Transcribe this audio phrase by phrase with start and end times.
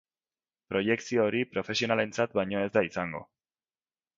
[0.71, 3.25] Proiekzio hori profesionalentzat baino ez da izango.